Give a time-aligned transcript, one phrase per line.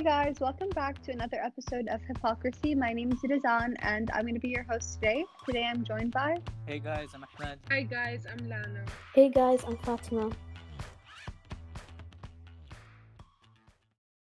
[0.00, 2.74] Hey guys, welcome back to another episode of Hypocrisy.
[2.74, 5.26] My name is Rizan and I'm going to be your host today.
[5.44, 6.38] Today I'm joined by.
[6.66, 7.58] Hey guys, I'm Ahmed.
[7.70, 8.86] Hi guys, I'm Lana.
[9.14, 10.30] Hey guys, I'm Fatima.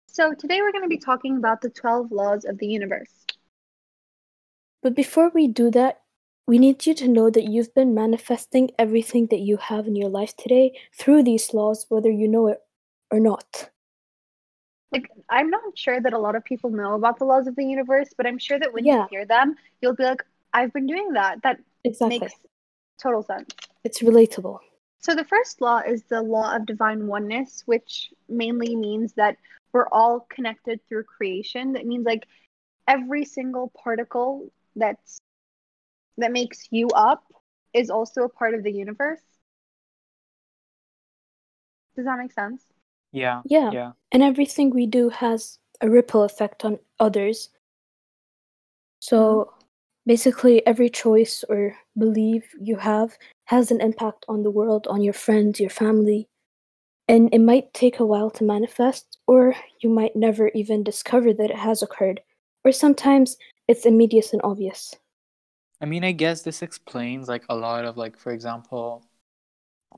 [0.06, 3.26] So today we're going to be talking about the 12 laws of the universe.
[4.84, 6.02] But before we do that,
[6.46, 10.10] we need you to know that you've been manifesting everything that you have in your
[10.10, 12.60] life today through these laws, whether you know it
[13.10, 13.72] or not.
[14.94, 17.66] Like, I'm not sure that a lot of people know about the laws of the
[17.66, 19.02] universe, but I'm sure that when Yeah.
[19.02, 21.42] you hear them, you'll be like, I've been doing that.
[21.42, 22.20] That Exactly.
[22.20, 22.34] makes
[23.02, 23.50] total sense.
[23.84, 24.60] It's relatable.
[25.00, 29.38] So the first law is the law of divine oneness, which mainly means that
[29.74, 31.74] we're all connected through creation.
[31.74, 32.28] That means like
[32.88, 35.18] every single particle that's
[36.18, 37.24] that makes you up
[37.74, 39.22] is also a part of the universe.
[41.96, 42.64] Does that make sense?
[43.14, 43.42] Yeah.
[43.46, 43.72] Yeah.
[43.72, 43.92] Yeah.
[44.12, 47.48] And everything we do has a ripple effect on others.
[47.48, 49.00] Mm-hmm.
[49.00, 49.54] So
[50.06, 55.14] basically, every choice or belief you have has an impact on the world, on your
[55.14, 56.28] friends, your family.
[57.08, 61.52] And it might take a while to manifest, or you might never even discover that
[61.52, 62.22] it has occurred.
[62.66, 63.38] Or sometimes
[63.68, 64.96] it's immediate and obvious.
[65.82, 69.04] I mean, I guess this explains like a lot of like, for example,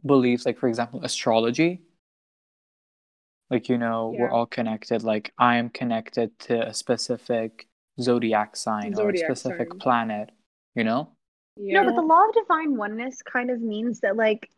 [0.04, 1.84] beliefs, like for example, astrology.
[3.50, 5.04] Like, you know, we're all connected.
[5.04, 7.68] Like I am connected to a specific
[8.02, 9.80] zodiac sign or a specific sign.
[9.80, 10.32] planet,
[10.76, 11.16] you know?
[11.58, 11.76] Yeah.
[11.76, 14.50] No, but the law of divine oneness kind of means that like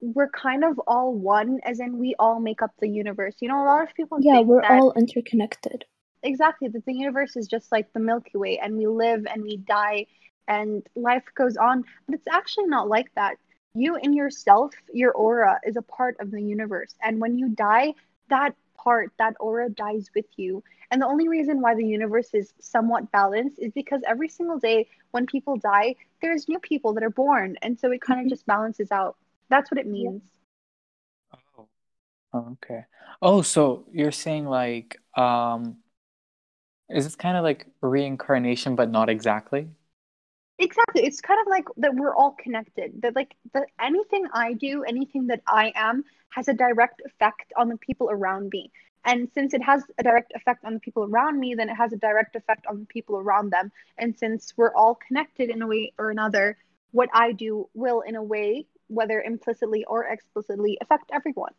[0.00, 3.34] we're kind of all one, as in we all make up the universe.
[3.40, 5.86] You know, a lot of people Yeah, think we're that all interconnected.
[6.22, 9.56] exactly that the universe is just like the Milky Way, and we live and we
[9.58, 10.06] die,
[10.48, 11.84] and life goes on.
[12.06, 13.36] But it's actually not like that.
[13.76, 17.94] You in yourself, your aura is a part of the universe, and when you die,
[18.28, 20.64] that part, that aura dies with you.
[20.90, 24.88] And the only reason why the universe is somewhat balanced is because every single day
[25.10, 28.30] when people die, there's new people that are born, and so it kind of Mhm.
[28.30, 29.16] just balances out.
[29.50, 30.22] That's what it means.
[31.58, 31.68] Oh.
[32.32, 32.86] Oh, okay.
[33.22, 35.82] Oh, so you're saying like, um,
[36.88, 39.68] is this kind of like reincarnation, but not exactly?
[40.58, 41.04] Exactly.
[41.04, 43.02] It's kind of like that we're all connected.
[43.02, 47.68] That like that anything I do, anything that I am has a direct effect on
[47.68, 48.70] the people around me.
[49.04, 51.92] And since it has a direct effect on the people around me, then it has
[51.92, 53.70] a direct effect on the people around them.
[53.98, 56.56] And since we're all connected in a way or another,
[56.90, 61.52] what I do will in a way, whether implicitly or explicitly, affect everyone.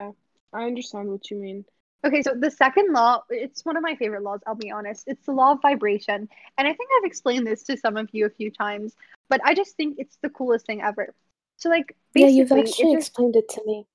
[0.00, 0.12] Yeah,
[0.52, 1.64] I understand what you mean.
[2.04, 5.04] Okay, so the second law, it's one of my favorite laws, I'll be honest.
[5.06, 6.28] It's the law of vibration.
[6.56, 8.96] And I think I've explained this to some of you a few times,
[9.28, 11.14] but I just think it's the coolest thing ever.
[11.58, 13.86] So, like, Yeah, you've it actually just, explained it to me.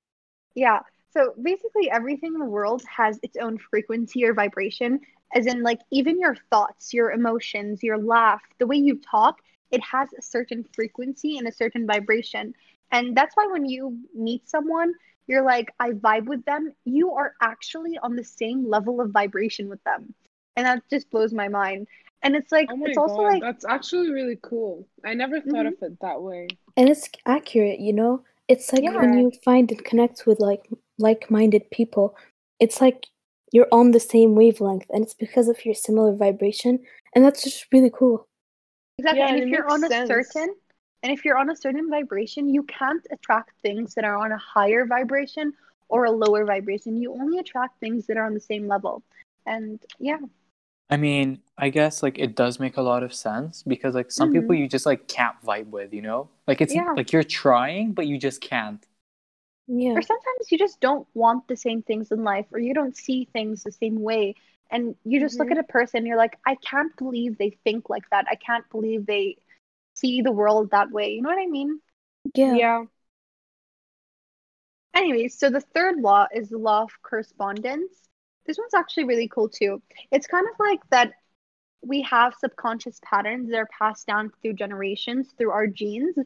[0.54, 0.80] yeah.
[1.12, 5.00] So basically, everything in the world has its own frequency or vibration,
[5.34, 9.40] as in, like, even your thoughts, your emotions, your laugh, the way you talk,
[9.72, 12.54] it has a certain frequency and a certain vibration.
[12.92, 14.94] And that's why when you meet someone,
[15.26, 19.68] you're like, I vibe with them, you are actually on the same level of vibration
[19.68, 20.14] with them.
[20.56, 21.88] And that just blows my mind.
[22.22, 24.86] And it's like, Oh my it's also like, that's actually really cool.
[25.04, 25.68] I never thought Mhm.
[25.68, 26.48] of it that way.
[26.76, 28.24] And it's accurate, you know?
[28.48, 30.62] It's like when you find and connect with like
[30.98, 32.16] like-minded people,
[32.60, 33.06] it's like
[33.52, 36.78] you're on the same wavelength and it's because of your similar vibration
[37.14, 38.28] and that's just really cool.
[38.98, 39.20] Exactly.
[39.20, 40.54] Yeah, and and if you're makes on a certain
[41.02, 44.38] and if you're on a certain vibration, you can't attract things that are on a
[44.38, 45.52] higher vibration
[45.88, 46.96] or a lower vibration.
[47.00, 49.02] You only attract things that are on the same level.
[49.46, 50.18] And yeah.
[50.88, 54.30] I mean, I guess like it does make a lot of sense because like some
[54.30, 56.28] people you just like can't vibe with, you know?
[56.46, 56.94] Like it's Yeah.
[56.96, 58.84] like you're trying, but you just can't.
[59.66, 59.94] Yeah.
[59.94, 63.24] Or sometimes you just don't want the same things in life or you don't see
[63.32, 64.34] things the same way.
[64.70, 65.52] And you just look Mhm.
[65.52, 68.26] at a person and you're like, I can't believe they think like that.
[68.30, 69.36] I can't believe they
[69.96, 71.12] see the world that way.
[71.12, 71.80] You know what I mean?
[72.34, 72.54] Yeah.
[72.54, 72.84] Yeah.
[74.94, 77.92] Anyways, so the third law is the law of correspondence.
[78.46, 79.82] This one's actually really cool too.
[80.10, 81.12] It's kind of like that
[81.82, 86.16] we have subconscious patterns that are passed down through generations through our genes.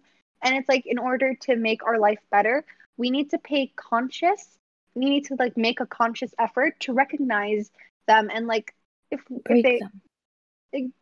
[0.42, 2.64] And it's like in order to make our life better,
[2.96, 4.58] we need to pay conscious,
[4.94, 7.70] we need to like make a conscious effort to recognize
[8.06, 8.74] them and like
[9.10, 10.00] if Break if they them.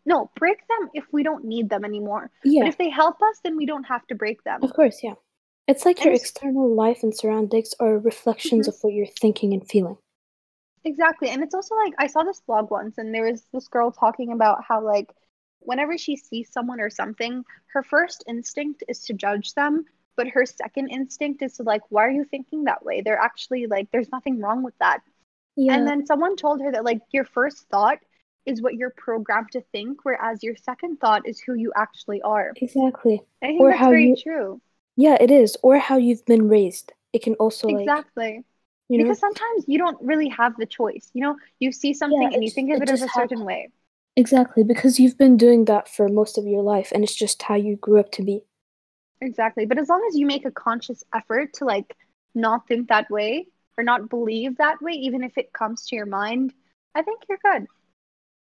[0.06, 2.30] No, break them if we don't need them anymore.
[2.44, 2.62] Yeah.
[2.64, 4.62] But if they help us, then we don't have to break them.
[4.62, 5.14] Of course, yeah.
[5.66, 8.74] It's like your And it's- external life and surroundings are reflections Mhm.
[8.74, 9.98] of what you're thinking and feeling.
[10.84, 11.28] Exactly.
[11.28, 14.32] And it's also like I saw this blog once and there was this girl talking
[14.32, 15.12] about how like
[15.60, 17.44] whenever she sees someone or something,
[17.74, 19.84] her first instinct is to judge them,
[20.16, 23.00] but her second instinct is to like, why are you thinking that way?
[23.02, 25.00] They're actually like there's nothing wrong with that.
[25.56, 25.74] Yeah.
[25.74, 27.98] And then someone told her that like your first thought
[28.46, 32.52] is what you're programmed to think, whereas your second thought is who you actually are.
[32.56, 33.22] exactly.
[33.42, 34.60] I think Or that's how very you- true.
[34.96, 35.56] Yeah, it is.
[35.62, 36.92] Or how you've been raised.
[37.12, 38.44] It can also like exactly.
[38.88, 41.08] you know because sometimes you don't really have the choice.
[41.14, 43.68] You know, you see something and you think of it it as a certain way.
[44.16, 47.54] exactly because you've been doing that for most of your life and it's just how
[47.54, 48.42] you grew up to be.
[49.20, 49.66] Exactly.
[49.66, 51.96] But as long as you make a conscious effort to like
[52.34, 53.46] not think that way
[53.76, 56.52] or not believe that way, even if it comes to your mind,
[56.94, 57.66] I think you're good.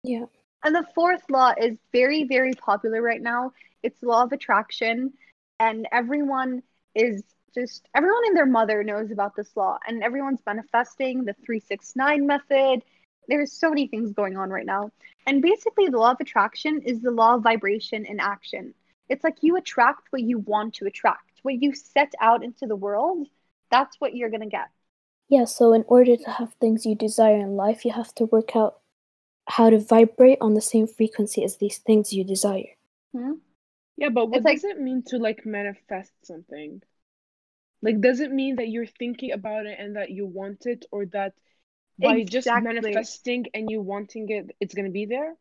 [0.07, 0.25] Yeah.
[0.63, 3.51] And the fourth law is very, very popular right now.
[3.83, 5.13] It's the law of attraction.
[5.59, 6.63] And everyone
[6.95, 7.23] is
[7.53, 9.77] just, everyone and their mother knows about this law.
[9.87, 12.83] And everyone's manifesting the 369 method.
[13.27, 14.91] There's so many things going on right now.
[15.25, 18.73] And basically, the law of attraction is the law of vibration in action.
[19.09, 21.39] It's like you attract what you want to attract.
[21.43, 23.27] What you set out into the world,
[23.69, 24.67] that's what you're going to get.
[25.29, 28.55] Yeah, so in order to have things you desire in life, you have to work
[28.55, 28.79] out
[29.47, 32.75] how to vibrate on the same frequency as these things you desire.
[33.13, 33.33] Yeah,
[33.97, 36.81] yeah but what It's like- does it mean to like manifest something?
[37.81, 41.05] Like, does it mean that you're thinking about it and that you want it, or
[41.07, 41.33] that
[41.99, 45.35] by just manifesting and you wanting it, it's gonna be there?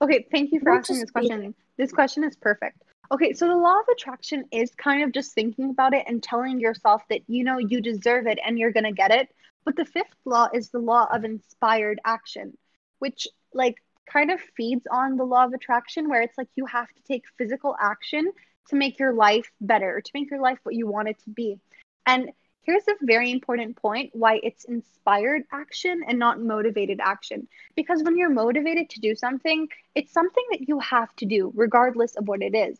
[0.00, 1.54] Okay, thank you for Not asking this question.
[1.76, 2.82] This question is perfect.
[3.10, 6.60] Okay, so the law of attraction is kind of just thinking about it and telling
[6.60, 9.28] yourself that you know you deserve it and you're going to get it.
[9.64, 12.56] But the fifth law is the law of inspired action,
[12.98, 13.76] which like
[14.10, 17.24] kind of feeds on the law of attraction where it's like you have to take
[17.38, 18.30] physical action
[18.68, 21.58] to make your life better, to make your life what you want it to be.
[22.06, 22.30] And
[22.62, 27.48] here's a very important point why it's inspired action and not motivated action.
[27.74, 32.16] Because when you're motivated to do something, it's something that you have to do, regardless
[32.16, 32.78] of what it is.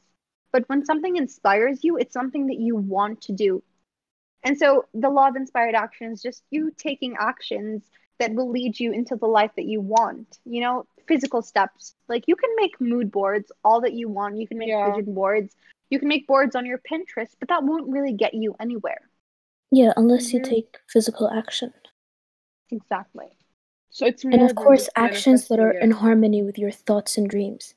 [0.53, 3.63] But when something inspires you, it's something that you want to do.
[4.45, 7.85] And so the law of inspired action is just you taking actions
[8.23, 10.39] that will lead you into the life that you want.
[10.45, 11.95] You know, physical steps.
[12.09, 14.37] Like you can make mood boards all that you want.
[14.39, 14.91] You can make Yeah.
[14.91, 15.55] vision boards.
[15.91, 19.01] You can make boards on your Pinterest, but that won't really get you anywhere.
[19.71, 20.45] Yeah, unless you Mhm.
[20.45, 21.75] take physical action.
[22.71, 23.29] Exactly.
[23.91, 27.75] So it's And of course, actions that are in harmony with your thoughts and dreams.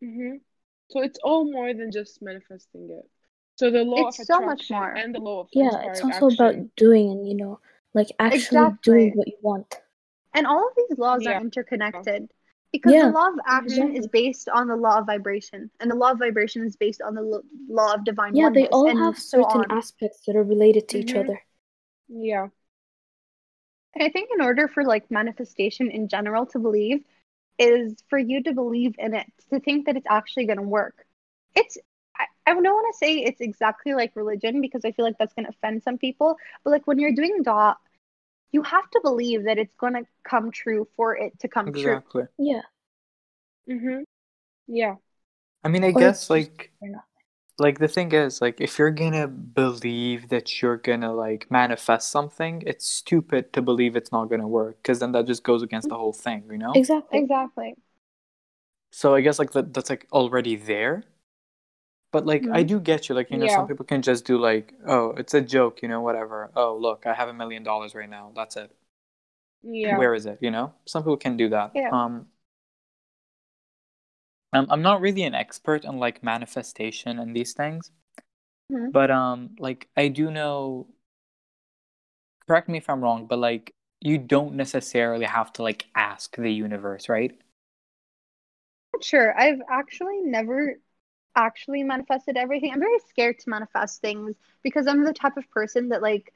[0.00, 0.36] hmm
[0.88, 3.08] So it's all more than just manifesting it.
[3.56, 4.94] So the law It's of so much attraction more.
[4.94, 6.44] and the law of Yeah, it's also action.
[6.44, 7.60] about doing and, you know,
[7.98, 9.74] like actually doing what you want.
[10.34, 11.32] And all of these laws Yeah.
[11.38, 12.30] are interconnected
[12.72, 13.06] because Yeah.
[13.06, 16.18] the law of action is based on the law of vibration, and the law of
[16.18, 19.70] vibration is based on the lo- law of divine Yeah, they all have certain on.
[19.70, 21.20] aspects that are related to each Mhm.
[21.20, 21.42] other.
[22.08, 22.48] Yeah.
[23.94, 27.04] And I think in order for like manifestation in general to believe
[27.58, 31.06] is for you to believe in it, to think that it's actually going to work.
[31.56, 31.76] It's
[32.16, 35.34] I, I don't want to say it's exactly like religion because I feel like that's
[35.34, 37.76] going to offend some people, but like when you're doing dua,
[38.52, 42.00] you have to believe that it's going to come true for it to come true.
[42.04, 42.26] Exactly.
[42.38, 42.62] Yeah.
[43.66, 44.02] hmm
[44.68, 44.96] Yeah.
[45.64, 46.72] I mean, I Or guess like
[47.58, 52.62] like the thing is like if you're gonna believe that you're gonna like manifest something,
[52.66, 55.96] it's stupid to believe it's not gonna work because then that just goes against the
[55.96, 56.80] whole thing, you know?
[56.80, 57.18] Exactly.
[57.18, 57.74] Exactly.
[58.90, 61.04] So I guess like that that's like already there.
[62.12, 63.48] But like I do get you, like you know, Yeah.
[63.48, 66.50] some people can just do like, oh, it's a joke, you know, whatever.
[66.56, 68.32] Oh, look, I have a million dollars right now.
[68.34, 68.74] That's it.
[69.62, 69.96] Yeah.
[69.96, 70.38] Where is it?
[70.40, 71.72] You know, some people can do that.
[71.74, 71.90] Yeah.
[71.90, 72.26] Um,
[74.52, 77.90] I'm I'm not really an expert on like manifestation and these things,
[78.70, 78.92] Mhm.
[78.92, 80.86] but um, like I do know.
[82.48, 86.50] Correct me if I'm wrong, but like you don't necessarily have to like ask the
[86.52, 87.38] universe, right?
[89.00, 89.38] Sure.
[89.38, 90.78] I've actually never
[91.36, 92.72] actually manifested everything.
[92.72, 96.32] I'm very scared to manifest things because I'm the type of person that like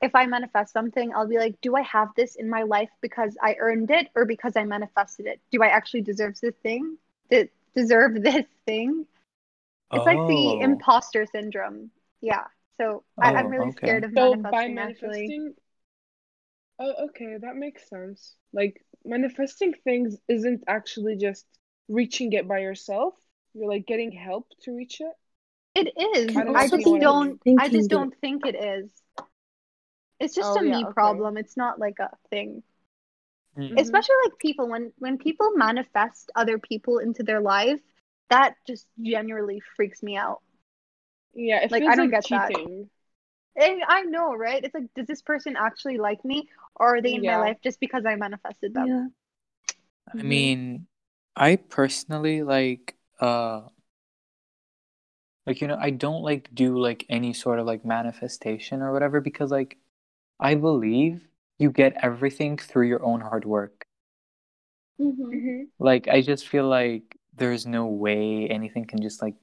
[0.00, 3.36] if I manifest something, I'll be like, do I have this in my life because
[3.42, 5.40] I earned it or because I manifested it?
[5.50, 6.98] Do I actually deserve this thing?
[7.30, 9.06] De- deserve this thing?
[9.92, 10.60] It's like the Oh.
[10.60, 11.90] imposter syndrome.
[12.20, 12.44] Yeah.
[12.78, 13.72] So I- I'm Oh, really okay.
[13.72, 15.34] scared of So manifesting by actually.
[15.34, 15.54] manifesting,
[16.78, 18.36] oh, okay, that makes sense.
[18.52, 21.46] Like manifesting things isn't actually just
[21.88, 23.14] reaching it by yourself.
[23.54, 25.12] You're like getting help to reach it.
[25.74, 26.36] It is.
[26.36, 28.90] I don't I just what I don't I just don't think it is.
[30.20, 30.94] It's just Oh, a yeah, me okay.
[30.94, 31.36] problem.
[31.36, 32.62] It's not like a thing.
[33.56, 33.70] Mm.
[33.70, 33.78] Mhm.
[33.78, 37.80] especially like people when when people manifest other people into their life
[38.30, 40.40] that just generally freaks me out
[41.34, 42.52] Yeah, it Like, feels I don't like get that.
[43.56, 47.14] and i know right it's like does this person actually like me or are they
[47.14, 47.36] in Yeah.
[47.36, 49.06] my life just because i manifested them Yeah.
[50.18, 50.22] I Mhm.
[50.22, 50.86] mean,
[51.36, 53.68] I personally like uh
[55.46, 59.20] like you know, I don't like do like any sort of like manifestation or whatever
[59.20, 59.78] because like
[60.40, 61.28] I believe
[61.58, 63.86] you get everything through your own hard work.
[65.00, 65.30] Mm-hmm.
[65.30, 69.34] hmm Like I just feel like there's no way anything can just like,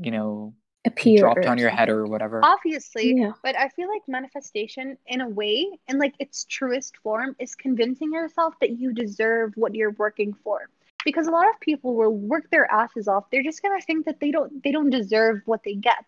[0.00, 0.54] you know,
[0.86, 1.26] Appear.
[1.26, 2.42] dropped on your head or whatever.
[2.42, 3.32] Obviously, Yeah.
[3.42, 8.12] but I feel like manifestation, in a way, in like its truest form, is convincing
[8.12, 10.70] yourself that you deserve what you're working for.
[11.06, 13.30] Because a lot of people will work their asses off.
[13.32, 16.04] They're just gonna think that they don't they don't deserve what they get.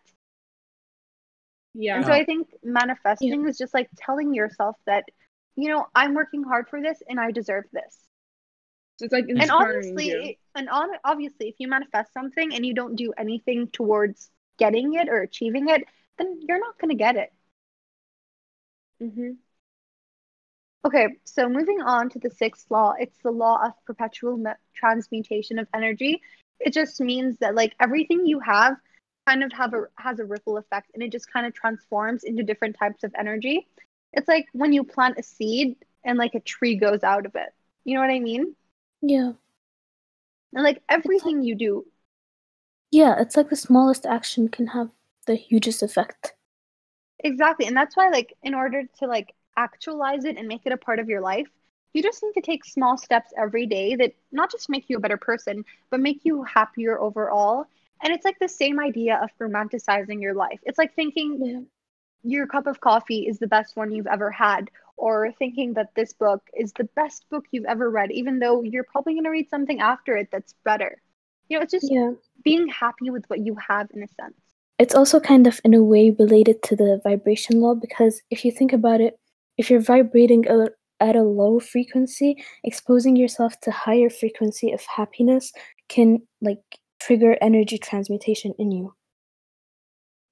[1.74, 1.94] Yeah.
[1.94, 5.04] And so I think manifesting is just like telling yourself that,
[5.56, 8.08] you know, I'm working hard for this and I deserve this.
[8.98, 10.36] So it's like And inspiring honestly, you.
[10.54, 15.08] and on, obviously, if you manifest something and you don't do anything towards getting it
[15.08, 15.84] or achieving it,
[16.18, 17.32] then you're not going to get it.
[19.00, 19.38] hmm
[20.86, 24.42] Okay, so moving on to the sixth law, it's the law of perpetual
[24.74, 26.22] transmutation of energy.
[26.60, 28.76] It just means that like everything you have
[29.26, 32.42] kind of have a has a ripple effect and it just kind of transforms into
[32.42, 33.68] different types of energy.
[34.12, 37.50] It's like when you plant a seed and like a tree goes out of it.
[37.84, 38.54] You know what I mean?
[39.02, 39.32] Yeah.
[40.54, 41.86] And like everything you do
[42.90, 44.90] Yeah, it's like the smallest action can have
[45.26, 46.34] the hugest effect.
[47.20, 47.66] Exactly.
[47.66, 50.98] And that's why, like, in order to like actualize it and make it a part
[51.00, 51.48] of your life,
[51.92, 55.00] you just need to take small steps every day that not just make you a
[55.00, 57.66] better person, but make you happier overall.
[58.02, 60.60] And it's like the same idea of romanticizing your life.
[60.62, 61.60] It's like thinking Yeah.
[62.22, 66.12] your cup of coffee is the best one you've ever had, or thinking that this
[66.12, 69.50] book is the best book you've ever read, even though you're probably going to read
[69.50, 71.00] something after it that's better.
[71.48, 72.12] You know, it's just Yeah.
[72.44, 74.36] being happy with what you have in a sense.
[74.78, 78.52] It's also kind of in a way related to the vibration law because if you
[78.52, 79.18] think about it,
[79.58, 80.68] if you're vibrating a,
[81.00, 85.52] at a low frequency, exposing yourself to higher frequency of happiness
[85.88, 86.60] can like
[87.00, 88.94] trigger energy transmutation in you.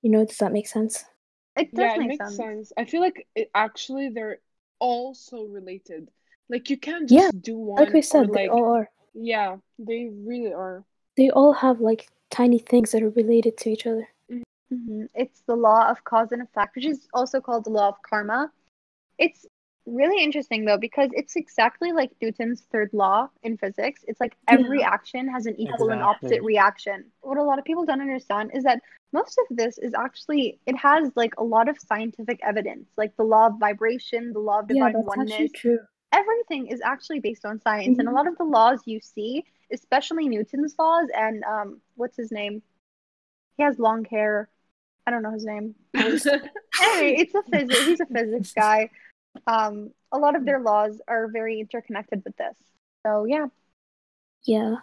[0.02, 1.04] You know, does that make sense?
[1.56, 2.36] It does Yeah, it make makes sense.
[2.36, 2.72] sense.
[2.76, 4.38] I feel like it, actually they're
[4.78, 6.08] all so related.
[6.48, 8.90] Like you can't Yeah, do one Like we or said, they like all are.
[9.14, 10.84] yeah, they really are.
[11.16, 14.06] They all have like tiny things that are related to each other.
[14.70, 17.96] hmm It's the law of cause and effect, which is also called the law of
[18.02, 18.52] karma.
[19.18, 19.46] It's
[19.86, 24.04] really interesting though because it's exactly like Newton's third law in physics.
[24.08, 27.06] It's like every action has an equal and opposite reaction.
[27.20, 28.82] What a lot of people don't understand is that
[29.12, 33.22] most of this is actually it has like a lot of scientific evidence, like the
[33.24, 35.30] law of vibration, the law of Yeah, divine that's oneness.
[35.30, 35.78] actually true.
[36.12, 38.14] Everything is actually based on science, and a Mhm.
[38.14, 42.62] lot of the laws you see, especially Newton's laws and um, what's his name?
[43.56, 44.48] He has long hair.
[45.06, 45.74] I don't know his name.
[46.80, 47.82] anyway, it's a physics.
[47.84, 48.90] He's a physics guy.
[49.46, 52.56] Um, a lot of their laws are very interconnected with this.
[53.06, 53.46] So yeah,
[54.44, 54.76] Yeah.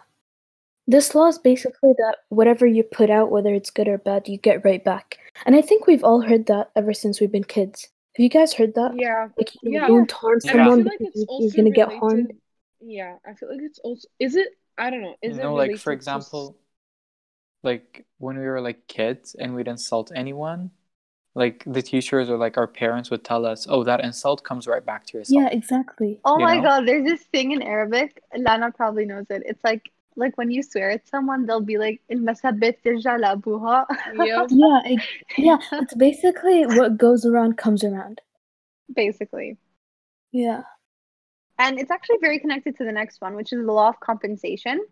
[0.86, 4.36] This law is basically that whatever you put out, whether it's good or bad, you
[4.36, 5.16] get right back.
[5.46, 7.88] And I think we've all heard that ever since we've been kids.
[8.16, 8.92] Have you guys heard that?
[8.94, 9.28] yeah.
[9.38, 9.86] Like, you Yeah.
[9.86, 12.32] don't harm And I someone feel like because it's you- also you're gonna get harmed.
[12.80, 15.54] Yeah, I feel like it's also is it I don't know, is you it know,
[15.54, 16.58] like related for to example,
[17.62, 20.70] like when we were like kids and we'd insult anyone,
[21.34, 24.84] like the teachers or like our parents would tell us, oh, that insult comes right
[24.84, 25.42] back to yourself.
[25.42, 26.20] Yeah, exactly.
[26.24, 26.62] Oh you my know?
[26.62, 28.22] God, there's this thing in Arabic.
[28.36, 29.42] Lana probably knows it.
[29.44, 34.46] It's like like when you swear at someone, they'll be like, "Ilmasabit abuha." Yeah,
[34.84, 35.00] it,
[35.36, 35.58] yeah.
[35.72, 38.20] It's basically what goes around comes around.
[38.94, 39.56] Basically.
[40.30, 40.62] Yeah.
[41.58, 44.84] And it's actually very connected to the next one, which is the law of compensation.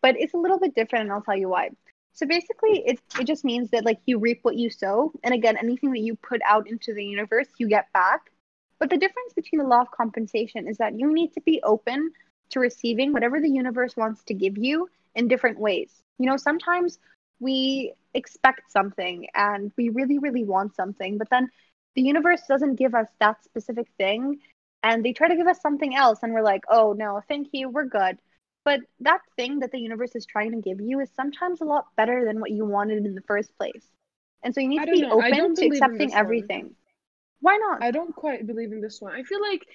[0.00, 1.70] But it's a little bit different, and I'll tell you why.
[2.18, 5.12] So basically, it, it just means that like you reap what you sow.
[5.22, 8.32] And again, anything that you put out into the universe, you get back.
[8.80, 12.10] But the difference between the law of compensation is that you need to be open
[12.50, 16.02] to receiving whatever the universe wants to give you in different ways.
[16.18, 16.98] You know, sometimes
[17.40, 21.50] we expect something and we really, really want something, but then
[21.94, 24.40] the universe doesn't give us that specific thing
[24.82, 27.68] and they try to give us something else and we're like oh no thank you
[27.68, 28.18] we're good
[28.68, 31.84] but that thing that the universe is trying to give you is sometimes a lot
[31.96, 33.86] better than what you wanted in the first place
[34.42, 35.20] and so you need to be know.
[35.20, 36.20] Open to accepting this one.
[36.24, 36.64] everything
[37.40, 39.14] why not I don't quite believe in this one.
[39.14, 39.66] I feel like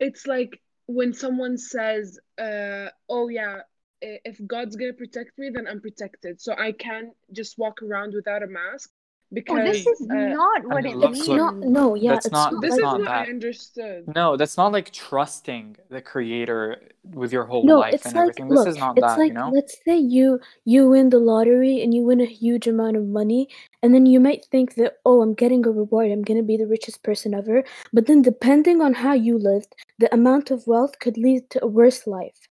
[0.00, 3.60] it's like when someone says, uh, "Oh yeah,
[4.00, 8.42] if God's gonna protect me, then I'm protected, so I can just walk around without
[8.42, 8.90] a mask."
[9.32, 11.38] Oh Because this is uh, not what mean, it means look.
[11.38, 13.28] Not no, yeah, That's it's not- not this that's is like not what I that.
[13.30, 14.14] understood.
[14.14, 18.22] No, that's not like trusting the creator with your whole no, life it's and like
[18.22, 18.48] everything.
[18.48, 19.50] This look, is not it's that, like you know?
[19.50, 23.48] let's say you you win the lottery and you win a huge amount of money,
[23.82, 26.66] and then you might think that oh, I'm getting a reward, I'm gonna be the
[26.66, 27.64] richest person ever.
[27.92, 31.66] But then depending on how you lived, the amount of wealth could lead to a
[31.66, 32.48] worse life.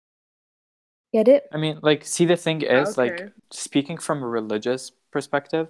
[1.14, 1.44] Get it?
[1.52, 3.12] I mean, like, see, the thing is, Okay.
[3.12, 5.68] like, speaking from a religious perspective,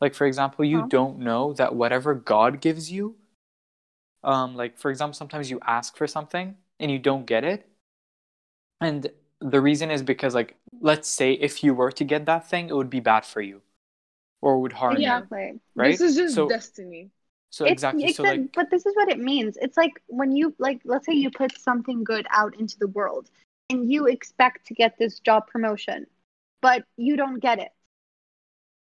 [0.00, 0.82] like, for example, you Huh?
[0.82, 3.16] don't know that whatever God gives you
[4.22, 7.66] um like for example sometimes you ask for something and you don't get it
[8.80, 12.68] and the reason is because like let's say if you were to get that thing
[12.68, 13.62] it would be bad for you
[14.42, 15.60] or would harm you Exactly.
[15.76, 17.10] right This is just so destiny.
[17.50, 19.56] so It's- exactly it's so like but this is what it means.
[19.60, 23.30] It's like when you like let's say you put something good out into the world
[23.68, 26.06] and you expect to get this job promotion,
[26.62, 27.72] but you don't get it.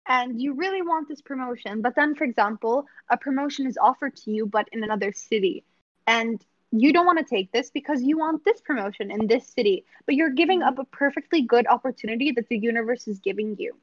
[0.06, 4.30] And you really want this promotion, but then for example, a promotion is offered to
[4.30, 5.64] you but in another city.
[6.06, 9.84] And you don't want to take this because you want this promotion in this city,
[10.06, 13.76] but you're giving up a perfectly good opportunity that the universe is giving you.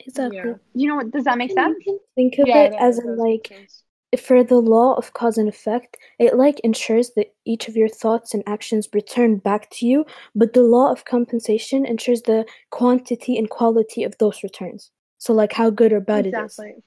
[0.00, 0.38] Exactly.
[0.38, 0.54] Yeah.
[0.74, 1.76] You know what does that make sense?
[2.14, 3.84] think of Yeah, it as in like sense.
[4.18, 8.34] for the law of cause and effect, it like ensures that each of your thoughts
[8.34, 10.04] and actions return back to you,
[10.34, 14.90] but the law of compensation ensures the quantity and quality of those returns.
[15.20, 16.34] So like how good or bad it is.
[16.34, 16.82] Exactly.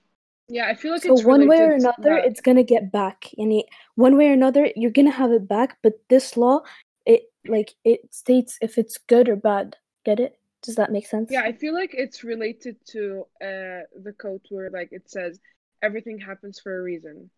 [0.50, 3.54] Yeah, I feel like So it's one way or another, it's gonna get back, and
[3.54, 5.78] it, one way or another, you're gonna have it back.
[5.84, 6.62] But this law,
[7.06, 9.78] it like it states if it's good or bad.
[10.04, 10.38] Get it?
[10.64, 11.32] Does that make sense?
[11.32, 15.40] Yeah, I feel like it's related to uh the quote where like it says
[15.82, 17.30] everything happens for a reason.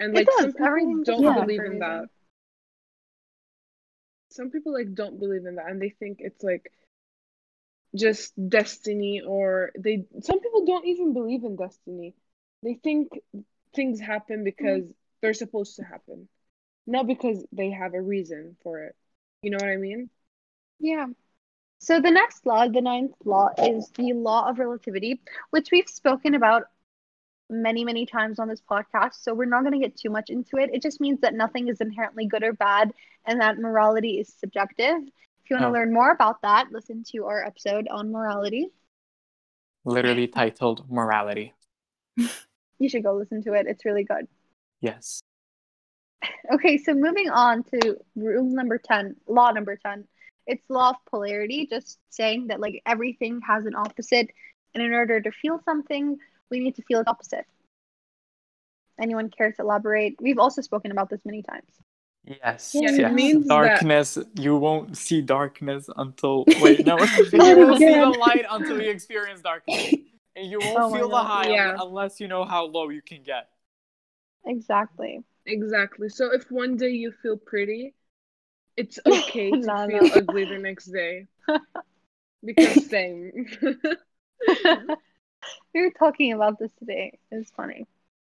[0.00, 2.04] And like some people Everything don't happen believe in that.
[4.30, 6.72] Some people like don't believe in that and they think it's like
[7.98, 12.14] just destiny or they some people don't even believe in destiny.
[12.62, 13.08] They think
[13.74, 14.84] things happen because
[15.20, 16.28] they're supposed to happen.
[16.86, 18.96] Not because they have a reason for it.
[19.42, 20.10] You know what I mean?
[20.80, 21.06] Yeah.
[21.80, 26.34] So the next law, the ninth law, is the law of relativity, which we've spoken
[26.34, 26.64] about
[27.50, 29.14] many, many times on this podcast.
[29.22, 30.70] So we're not going to get too much into it.
[30.72, 32.92] It just means that nothing is inherently good or bad
[33.26, 34.96] and that morality is subjective.
[35.48, 35.80] If you want to Oh.
[35.80, 38.68] learn more about that, listen to our episode on morality.
[39.86, 41.54] literally titled morality
[42.78, 43.66] You should go listen to it.
[43.66, 44.28] It's really good.
[44.82, 45.22] yes
[46.52, 50.06] Okay, so moving on to rule number 10, law number 10.
[50.46, 54.28] It's law of polarity, just saying that like everything has an opposite,
[54.74, 56.18] and in order to feel something,
[56.50, 57.46] we need to feel the opposite.
[59.00, 60.16] Anyone care to elaborate?
[60.20, 61.72] We've also spoken about this many times.
[62.28, 67.04] Yes Yeah, yes it means that- darkness you won't see darkness until wait no oh
[67.32, 69.94] you Oh my won't see the light until you experience darkness
[70.36, 71.26] and you won't Oh feel the God.
[71.26, 71.76] high Yeah.
[71.80, 73.48] unless you know how low you can get
[74.46, 75.22] Exactly.
[75.46, 76.08] Exactly.
[76.08, 77.94] So if one day you feel pretty,
[78.76, 80.14] it's okay to No, feel no.
[80.14, 81.26] ugly the next day.
[82.44, 83.46] Because same.
[85.74, 87.18] we were talking about this today.
[87.30, 87.86] It's funny.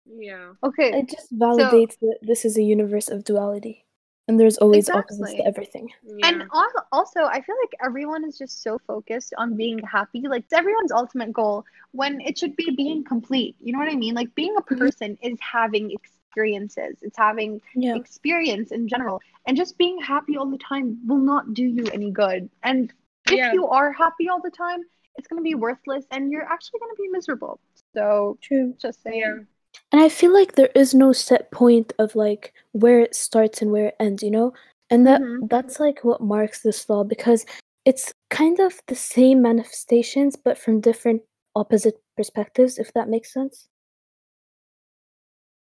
[0.05, 0.53] yeah.
[0.63, 3.84] Okay, It just validates that this is a universe of duality,
[4.27, 5.37] and there's always opposites Exactly.
[5.37, 5.89] to everything.
[6.03, 6.27] Yeah.
[6.29, 6.43] And
[6.91, 10.21] also, I feel like everyone is just so focused on being happy.
[10.21, 13.55] Like, it's everyone's ultimate goal when it should be being complete.
[13.59, 14.15] You know what I mean?
[14.15, 14.77] Like, being a Mhm.
[14.79, 17.95] person is having experiences, it's having Yeah.
[17.95, 19.21] experience in general.
[19.45, 22.49] And just being happy all the time will not do you any good.
[22.63, 22.91] And
[23.27, 23.53] if Yeah.
[23.53, 24.83] you are happy all the time,
[25.17, 27.59] it's going to be worthless and you're actually going to be miserable.
[27.93, 28.73] So, True.
[28.79, 29.47] just saying.
[29.95, 30.03] Yeah.
[30.03, 33.71] And I feel like there is no set point of like where it starts and
[33.71, 34.53] where it ends, you know?
[34.89, 35.49] And that Mhm.
[35.49, 37.45] that's like what marks this law because
[37.85, 41.23] it's kind of the same manifestations but from different
[41.55, 43.69] opposite perspectives, if that makes sense.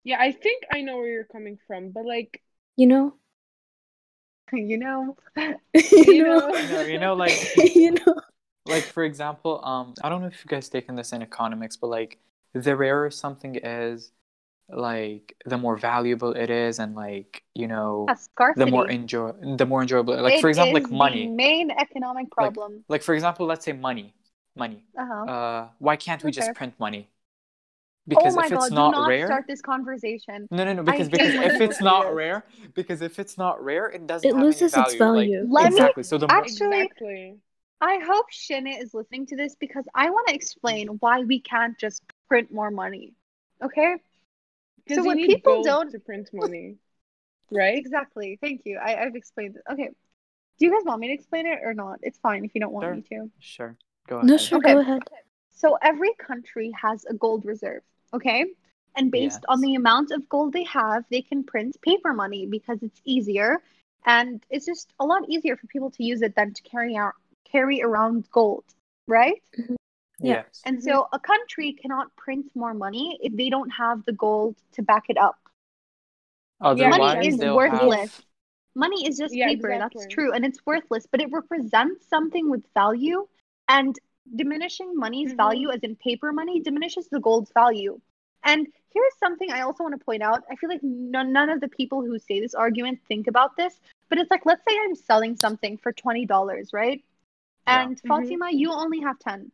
[0.04, 2.42] Yeah, I think I know where you're coming from, but like
[2.76, 3.14] You know?
[4.52, 5.16] You know?
[5.74, 6.54] you know?
[6.54, 8.20] you know, you know like you know?
[8.66, 11.88] like for example um i don't know if you guys taken this in economics but
[11.88, 12.18] like
[12.54, 14.12] the rarer something is
[14.68, 18.06] like the more valuable it is and like you know
[18.56, 22.30] the more enjoy the more enjoyable like for example is like the money main economic
[22.30, 22.82] problem.
[22.88, 24.14] like for example let's say money
[24.56, 25.24] money uh-huh.
[25.30, 27.10] uh why can't we just print money oh
[28.08, 30.48] because my if it's god, not, do not rare start this conversation.
[30.50, 33.88] no no no because hate because if it's not rare because if it's not rare
[33.90, 34.98] it doesn't It have any loses its value.
[34.98, 35.46] Like, value.
[35.50, 37.36] Let me exactly so the more Actually- exactly.
[37.80, 41.78] I hope Shinna is listening to this because I want to explain why we can't
[41.78, 43.12] just print more money.
[43.62, 43.96] Okay?
[44.88, 46.76] So when need people gold don't- to print money.
[47.50, 47.76] Right?
[47.78, 48.38] Exactly.
[48.40, 48.78] Thank you.
[48.78, 49.62] I, I've explained it.
[49.70, 49.90] Okay.
[50.58, 51.98] Do you guys want me to explain it or not?
[52.02, 52.94] It's fine if you don't want Sure.
[52.94, 53.30] me to.
[53.38, 54.72] sure go ahead No, sure, Okay.
[54.72, 55.02] go ahead.
[55.50, 57.82] So every country has a gold reserve,
[58.12, 58.46] okay?
[58.96, 62.82] And based on the amount of gold they have, they can print paper money because
[62.82, 63.62] it's easier
[64.06, 67.14] and it's just a lot easier for people to use it than to carry out
[67.44, 68.64] carry around gold,
[69.06, 69.42] right?
[69.58, 69.74] Mm-hmm.
[70.20, 70.37] Yeah.
[70.37, 74.57] yes And so a country cannot print more money if they don't have the gold
[74.72, 75.38] to back it up.
[76.61, 78.11] otherwise Money is worthless.
[78.11, 78.24] have
[78.74, 82.64] Money is just Yeah, paper, that's true, and it's worthless, but it represents something with
[82.74, 83.27] value
[83.68, 83.98] and
[84.35, 85.37] diminishing money's Mhm.
[85.37, 88.00] value as in paper money diminishes the gold's value.
[88.42, 90.44] And here's something I also want to point out.
[90.50, 93.79] I feel like none, none of the people who say this argument think about this,
[94.09, 97.03] but it's like, let's say I'm selling something for $20, right?
[97.66, 97.88] Yeah.
[97.88, 98.09] And Mhm.
[98.09, 99.50] Fatima, you only have 10.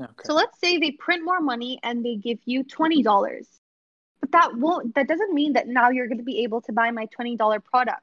[0.00, 0.12] Okay.
[0.24, 3.02] So let's say they print more money and they give you $20.
[3.02, 4.20] Mm-hmm.
[4.20, 6.90] But that won't that doesn't mean that now you're going to be able to buy
[6.90, 8.02] my $20 product.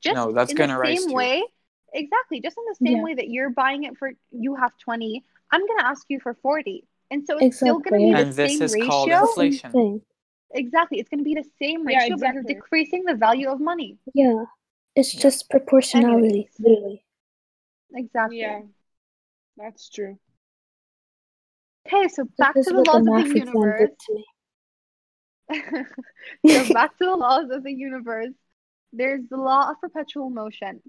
[0.00, 1.16] Just No, that's gonna the rise same to you.
[1.16, 1.42] way.
[1.92, 3.04] Exactly, just in the same Yeah.
[3.04, 6.34] way that you're buying it for you have 20, I'm going to ask you for
[6.34, 6.84] 40.
[7.10, 8.86] And so it's still going to be the and this same is ratio.
[8.86, 10.02] called inflation.
[10.52, 12.54] Exactly, it's going to be the same Yeah, ratio, but you're exactly.
[12.54, 13.98] decreasing the value of money.
[14.14, 14.44] Yeah.
[14.96, 15.20] It's Yeah.
[15.20, 16.50] just proportionality, Anyways.
[16.58, 17.04] literally.
[17.94, 18.38] Exactly.
[18.38, 18.62] Yeah,
[19.56, 20.18] that's true.
[21.94, 23.80] Okay, so back to the laws of the universe.
[23.80, 25.84] did to me.
[26.64, 28.34] so back to the laws of the universe.
[28.92, 30.80] There's the law of perpetual motion.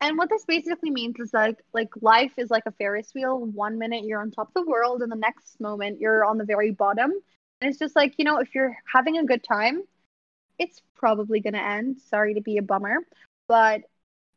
[0.00, 3.38] And what this basically means is like like life is like a Ferris wheel.
[3.38, 6.44] One minute you're on top of the world and the next moment you're on the
[6.44, 7.12] very bottom.
[7.60, 9.82] And it's just like, you know, if you're having a good time,
[10.58, 12.00] it's probably going to end.
[12.00, 12.98] Sorry to be a bummer.
[13.46, 13.82] But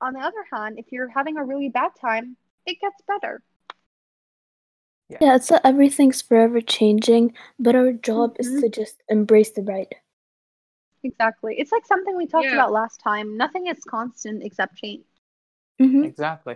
[0.02, 2.38] on the other hand, if you're having a really bad time,
[2.68, 3.42] it gets better.
[5.10, 8.62] Yeah, it's that everything's forever changing, but our job is Mhm.
[8.62, 9.96] to just embrace the ride.
[11.04, 11.56] Exactly.
[11.60, 12.54] It's like something we talked Yeah.
[12.56, 13.38] about last time.
[13.38, 15.06] Nothing is constant except change.
[15.78, 16.56] hmm Exactly.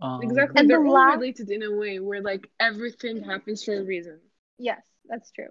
[0.00, 0.60] Um, Exactly.
[0.60, 4.20] And They're all la- related in a way where like everything happens for a reason.
[4.58, 5.48] Yes, that's true.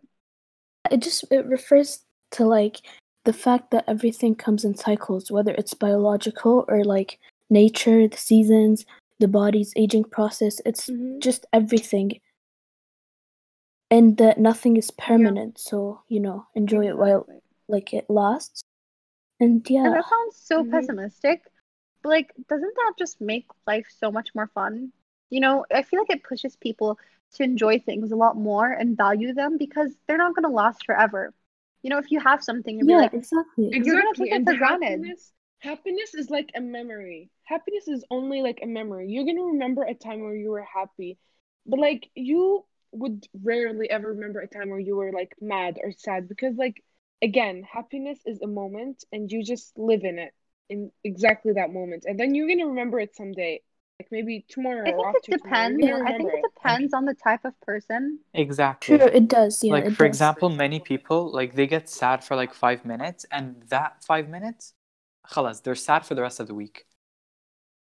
[0.91, 2.81] It just it refers to like
[3.25, 8.85] the fact that everything comes in cycles, whether it's biological or like nature, the seasons,
[9.19, 10.61] the body's aging process.
[10.65, 11.19] It's Mhm.
[11.19, 12.19] just everything.
[13.89, 17.25] And that nothing is permanent, so you know, enjoy it while
[17.69, 18.63] like it lasts.
[19.39, 20.71] And yeah And yeah, that sounds so Mhm.
[20.71, 21.41] pessimistic.
[22.03, 24.91] But like, doesn't that just make life so much more fun?
[25.29, 26.99] You know, I feel like it pushes people
[27.35, 30.85] to enjoy things a lot more and value them because they're not going to last
[30.85, 31.33] forever.
[31.83, 33.69] You know, if you have something, you're yeah, like, exactly.
[33.71, 35.01] You're gonna take it for granted.
[35.59, 37.29] Happiness happiness is like a memory.
[37.43, 39.09] Happiness is only like a memory.
[39.09, 41.17] You're gonna remember a time where you were happy,
[41.65, 45.91] but like you would rarely ever remember a time where you were like mad or
[45.91, 46.83] sad because like
[47.21, 50.33] again, happiness is a moment and you just live in it
[50.69, 52.05] in exactly that moment.
[52.07, 53.61] And then you're gonna remember it someday.
[53.99, 55.85] Like maybe tomorrow I think it depends.
[55.85, 58.19] You're I think remember it depends on the type of person.
[58.33, 58.97] exactly.
[58.97, 59.63] True, it does.
[59.63, 60.05] Yeah, like it for does.
[60.05, 64.73] example, many people like they get sad for like five minutes, and that five minutes,
[65.31, 66.85] khalas, they're sad for the rest of the week.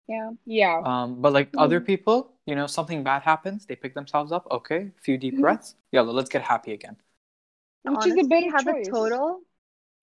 [0.08, 0.30] Yeah.
[0.46, 0.82] Yeah.
[0.84, 1.60] Um, but like mm-hmm.
[1.60, 4.46] other people, you know, something bad happens, they pick themselves up.
[4.50, 5.42] Okay, a few deep mm-hmm.
[5.42, 5.74] breaths.
[5.92, 6.96] Yeah, let's get happy again.
[7.82, 8.66] Which Honestly, is a better have.
[8.66, 9.40] A total,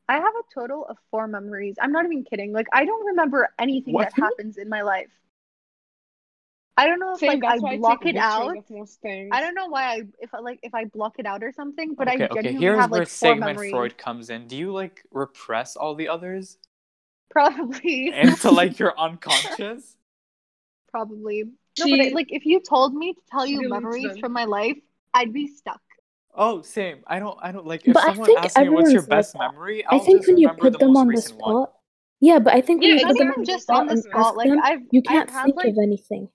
[0.08, 1.76] I have a total of four memories.
[1.82, 2.54] I'm not even kidding.
[2.54, 4.14] Like I don't remember anything what?
[4.16, 5.10] that happens in my life.
[6.78, 8.58] I don't know if Same, like I block I it out.
[8.58, 11.96] I don't know why I if I like if I block it out or something,
[11.96, 12.60] but okay, I genuinely okay.
[12.60, 13.72] Here's have like where four Sigmund memories.
[13.72, 14.48] Freud comes in.
[14.48, 16.58] Do you like repress all the others?
[17.36, 18.16] Probably.
[18.16, 19.98] until like you're unconscious?
[20.92, 21.44] Probably.
[21.78, 24.18] No, but I, like if you told me to tell you memories them.
[24.18, 24.78] from my life,
[25.14, 25.82] I'd be stuck.
[26.36, 27.04] Oh, same.
[27.08, 27.38] I don't.
[27.42, 27.88] I don't like.
[27.88, 30.00] If But I someone think asks me what's your everyone's like best memory, I I'll
[30.00, 31.58] think just when you put the them on the recent one.
[31.58, 31.74] spot,
[32.20, 33.98] yeah, but I think when you put them even on the just spot on the
[33.98, 34.36] spot.
[34.36, 36.30] Like them, I've you I've can't had think like of anything.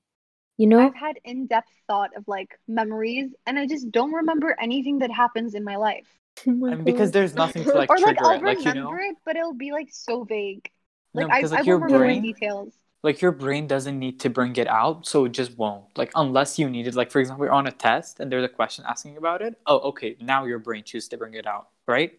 [0.57, 0.79] You know?
[0.79, 5.55] I've had in-depth thought of like memories, and I just don't remember anything that happens
[5.55, 6.07] in my life.
[6.47, 8.73] Oh my And because there's nothing to like or like trigger I'll it, like you
[8.75, 10.71] know, it, but it'll be like so vague.
[11.15, 12.75] No, Like I, because I like your won't remember brain, details.
[13.03, 15.85] like your brain doesn't need to bring it out, so it just won't.
[15.97, 16.95] Like unless you need it.
[16.95, 19.55] Like for example, you're on a test and there's a question asking about it.
[19.67, 20.17] Oh, okay.
[20.21, 22.19] Now your brain chooses to bring it out, right?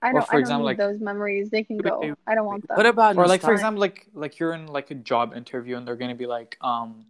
[0.00, 0.24] I don't.
[0.24, 1.50] for I don't example, need like- those memories.
[1.50, 2.14] They can go.
[2.26, 2.76] I don't want them.
[2.76, 5.86] What about or like for example like like you're in like a job interview and
[5.86, 7.04] they're gonna be like um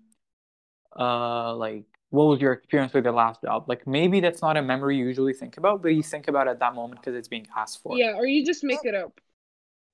[0.98, 4.62] uh like what was your experience with your last job like maybe that's not a
[4.62, 7.28] memory you usually think about but you think about it at that moment because it's
[7.28, 9.20] being asked for Yeah, or you just make it up.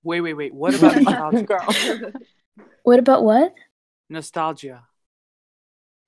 [0.05, 0.55] Wait, wait, wait.
[0.55, 1.67] What about nostalgia?
[2.85, 3.55] What about what?
[4.09, 4.89] nostalgia?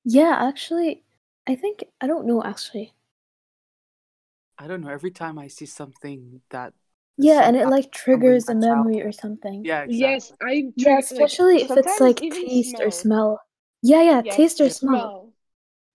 [0.04, 1.04] Yeah, actually,
[1.46, 2.42] I think I don't know.
[2.42, 2.94] Actually,
[4.58, 4.88] I don't know.
[4.90, 6.74] Every time I see something that
[7.18, 9.02] yeah, and it like triggers a memory childhood.
[9.02, 9.68] or something.
[9.68, 10.22] Yeah, exactly.
[10.22, 12.90] Yes, I Yeah, drink, like, especially if it's like even taste or smell.
[12.90, 13.40] smell.
[13.82, 14.70] Yeah, yeah, Yes, taste or yeah.
[14.70, 15.32] smell.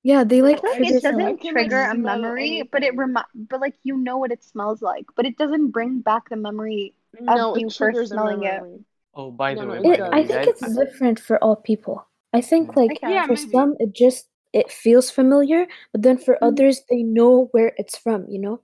[0.04, 2.98] Yeah, they like feel like trigger it doesn't like, trigger a memory, but it anything.
[2.98, 6.38] remi- but like you know what it smells like, but it doesn't bring back the
[6.38, 6.96] memory.
[7.20, 8.64] No, you it first smelling it.
[8.64, 8.80] memory.
[9.14, 10.10] oh by No, the no, way it by the.
[10.12, 12.08] I way think guys it's different for all people.
[12.34, 12.78] I think Mm.
[12.78, 13.14] like Okay.
[13.14, 13.52] Yeah, for maybe.
[13.52, 16.48] some it just it feels familiar, but then for Mhm.
[16.48, 18.28] others they know where it's from.
[18.30, 18.62] You know?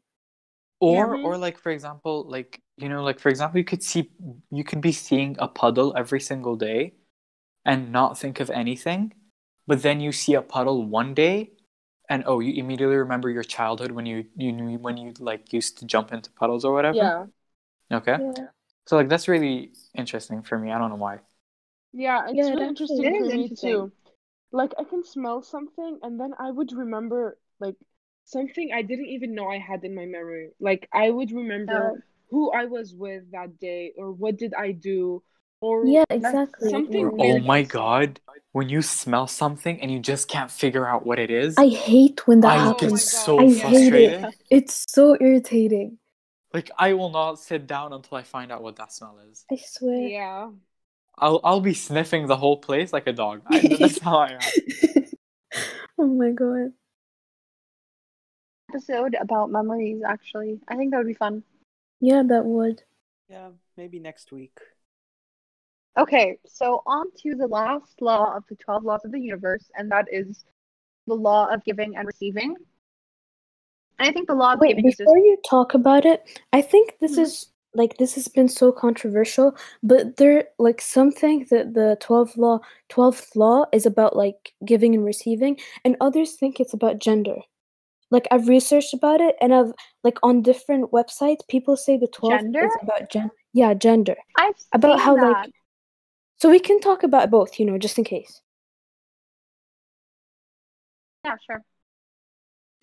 [0.79, 1.25] or Mhm.
[1.25, 4.11] or like for example like you know like for example you could see
[4.51, 6.93] you could be seeing a puddle every single day
[7.65, 9.13] and not think of anything
[9.67, 11.51] but then you see a puddle one day
[12.09, 15.77] and oh, you immediately remember your childhood when you you knew when you like used
[15.79, 16.97] to jump into puddles or whatever.
[16.97, 17.25] Yeah.
[17.91, 18.17] Okay.
[18.17, 18.47] Yeah.
[18.87, 20.71] So like that's really interesting for me.
[20.71, 21.19] I don't know why.
[21.93, 23.59] Yeah, it's Yeah, really interesting is for me interesting.
[23.59, 23.91] too.
[24.51, 27.75] Like I can smell something and then I would remember like
[28.25, 30.51] something I didn't even know I had in my memory.
[30.59, 34.71] Like I would remember So, who I was with that day or what did I
[34.73, 35.23] do
[35.61, 36.69] or Yeah, exactly.
[36.69, 38.19] something Or, Or- oh weird my god,
[38.51, 42.25] when you smell something and you just can't figure out what it is, I hate
[42.27, 43.03] when that I my get happens.
[43.03, 43.67] So I yeah.
[43.67, 44.17] hate it.
[44.19, 44.35] frustrated.
[44.49, 45.99] It's so irritating.
[46.53, 49.45] Like I will not sit down until I find out what that smell is.
[49.51, 50.07] I swear.
[50.07, 50.49] Yeah.
[51.17, 53.41] I'll I'll be sniffing the whole place like a dog.
[53.47, 55.05] I, that's how I am.
[55.97, 56.73] oh my god.
[58.69, 60.59] episode about memories, actually.
[60.67, 61.43] I think that would be fun.
[61.99, 62.83] Yeah, that would.
[63.29, 64.57] Yeah, maybe next week.
[65.97, 69.91] Okay, so on to the last law of the 12 laws of the universe, and
[69.91, 70.45] that is
[71.07, 72.55] the law of giving and receiving.
[73.99, 76.39] And I think the law of Wait, giving is just before you talk about it,
[76.53, 77.23] I think this Mhm.
[77.23, 82.37] is like this has been so controversial, but there like some think that the 12th
[82.37, 87.37] law 12th law is about like giving and receiving, and others think it's about gender.
[88.11, 92.43] Like I've researched about it and I've like on different websites people say the 12th
[92.43, 92.65] Gender?
[92.65, 94.15] is about gen yeah, gender.
[94.37, 95.43] I've About seen how that.
[95.45, 95.53] like
[96.37, 98.41] so we can talk about both, you know, just in case.
[101.23, 101.63] yeah, sure.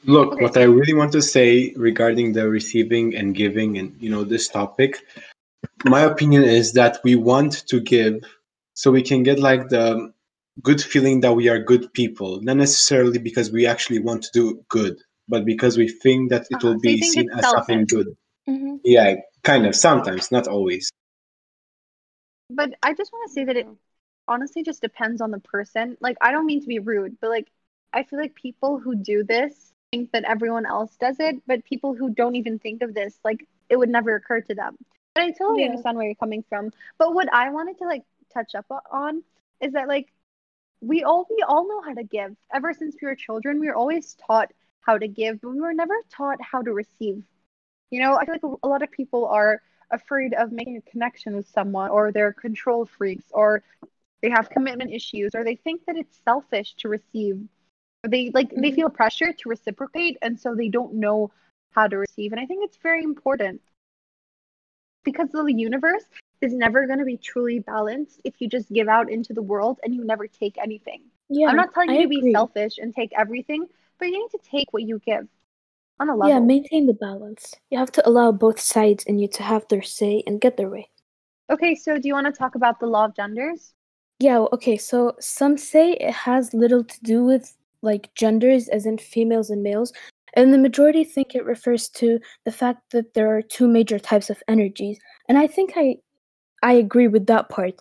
[0.07, 0.43] Look, Okay.
[0.43, 4.49] what I really want to say regarding the receiving and giving and you know this
[4.49, 4.99] topic,
[5.85, 8.23] my opinion is that we want to give
[8.75, 10.13] so we can get like the
[10.63, 14.65] good feeling that we are good people, not necessarily because we actually want to do
[14.69, 14.97] good,
[15.29, 18.09] but because we think that it Uh-huh, will so be seen as something good.
[18.49, 18.77] Mm-hmm.
[18.85, 19.75] Yeah, kind of.
[19.77, 20.91] Sometimes, not always.
[22.51, 23.67] But I just want to say that it
[24.29, 25.97] honestly just depends on the person.
[26.01, 27.51] Like, I don't mean to be rude, but like,
[27.93, 31.95] I feel like people who do this think that everyone else does it, but people
[31.95, 34.77] who don't even think of this, like, it would never occur to them.
[35.15, 35.69] But I totally Yeah.
[35.71, 36.73] understand where you're coming from.
[36.99, 39.23] But what I wanted to like touch up on
[39.61, 40.13] is that like
[40.81, 42.37] we all we all know how to give.
[42.53, 45.73] Ever since we were children, we were always taught how to give, but we were
[45.73, 47.23] never taught how to receive.
[47.91, 50.91] You know, I feel like a- a lot of people are afraid of making a
[50.91, 53.63] connection with someone, or they're control freaks, or
[54.23, 57.49] they have commitment issues, or they think that it's selfish to receive.
[58.07, 58.75] They like they Mhm.
[58.75, 61.33] feel pressure to reciprocate, and so they don't know
[61.71, 62.33] how to receive.
[62.33, 63.61] And I think it's very important
[65.05, 66.05] because the universe
[66.41, 69.81] is never going to be truly balanced if you just give out into the world
[69.83, 71.03] and you never take anything.
[71.29, 71.49] Yeah.
[71.49, 73.67] I'm not telling I you to be selfish and take everything,
[73.99, 75.29] but you need to take what you give
[76.01, 76.29] on a level.
[76.29, 77.55] Yeah, maintain the balance.
[77.71, 80.69] You have to allow both sides in you to have their say and get their
[80.69, 80.91] way.
[81.51, 83.75] Okay, so do you want to talk about the law of genders?
[84.19, 88.99] Yeah, okay, so some say it has little to do with like genders, as in
[88.99, 89.93] females and males,
[90.35, 94.31] and the majority think it refers to the fact that there are two major types
[94.31, 94.99] of energies.
[95.29, 95.97] And I think I
[96.63, 97.75] I agree with that part.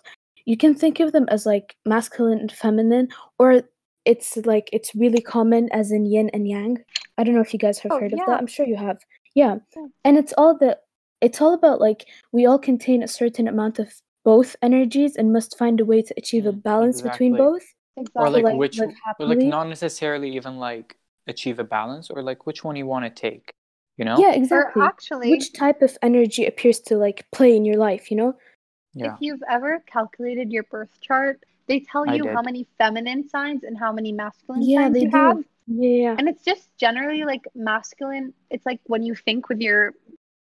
[0.44, 3.62] You can think of them as like masculine and feminine, or
[4.04, 6.78] it's like it's really common as in yin and yang.
[7.18, 8.38] I don't know if you guys have Oh, heard of that.
[8.38, 8.98] I'm sure you have.
[9.34, 9.56] Yeah.
[9.76, 9.86] Yeah.
[10.04, 10.78] And it's all the
[11.20, 13.92] it's all about like we all contain a certain amount of
[14.24, 17.73] both energies and must find a way to achieve a balance between both.
[17.96, 18.22] Exactly.
[18.22, 22.22] Or like like, which live or like not necessarily even like achieve a balance or
[22.22, 23.54] like which one you want to take.
[23.96, 24.18] You know?
[24.18, 24.82] Yeah, or exactly.
[24.82, 28.34] actually, Which type of energy appears to like play in your life, you know?
[28.96, 29.14] Yeah.
[29.14, 33.76] if you've ever calculated your birth chart, they tell you how many feminine signs and
[33.78, 35.16] how many masculine Yeah, signs they you do.
[35.16, 35.44] have.
[35.66, 36.16] Yeah.
[36.18, 39.94] And it's just generally like masculine, it's like when you think with your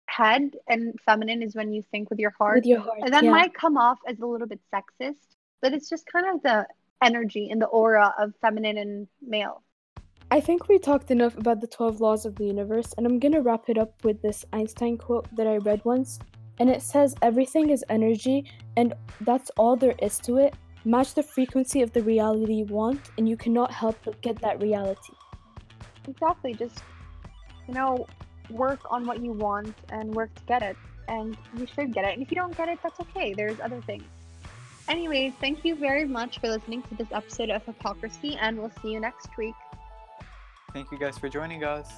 [0.09, 2.57] head, and feminine is when you think with your heart.
[2.57, 2.99] With your heart.
[3.03, 3.31] And that yeah.
[3.31, 5.17] might come off as a little bit sexist,
[5.63, 6.67] but it's just kind of the
[7.03, 9.63] energy and the aura of feminine and male.
[10.31, 13.41] I think we talked enough about the 12 laws of the universe, and I'm gonna
[13.41, 16.19] wrap it up with this Einstein quote that I read once.
[16.59, 20.55] And it says, Everything is energy, and that's all there is to it.
[20.85, 24.61] Match the frequency of the reality you want, and you cannot help but get that
[24.61, 25.13] reality.
[26.09, 26.55] Exactly.
[26.55, 26.83] Just,
[27.69, 28.07] you know,
[28.51, 30.77] work on what you want and work to get it.
[31.09, 32.15] And you should get it.
[32.15, 33.33] And if you don't get it, that's okay.
[33.33, 34.05] There's other things.
[34.89, 38.93] Anyways, thank you very much for listening to this episode of Hypocrisy, and we'll see
[38.93, 39.55] you next week.
[40.73, 41.91] Thank you guys for joining us.